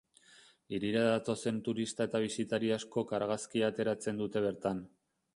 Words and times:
Hirira 0.75 1.01
datozen 1.07 1.59
turista 1.67 2.07
eta 2.09 2.21
bisitari 2.23 2.71
askok 2.77 3.13
argazkia 3.17 3.69
ateratzen 3.75 4.23
dute 4.23 4.43
bertan. 4.47 4.81